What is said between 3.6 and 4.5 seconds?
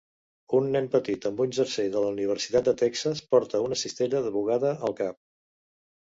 una cistella de